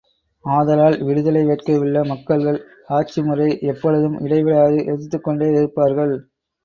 ஆதலால், 0.45 0.95
விடுதலை 1.03 1.43
வேட்கையுள்ள 1.45 2.01
மக்கள் 2.07 2.45
ஆட்சி 2.89 3.21
முறையை 3.21 3.59
எப்பொழுதும் 3.71 4.17
இடைவிடாது 4.19 4.79
எதிர்த்துக்கொண்டே 4.85 5.49
இருப்பார்கள். 5.53 6.15